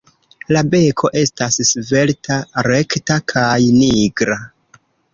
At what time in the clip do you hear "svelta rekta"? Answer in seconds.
1.73-3.23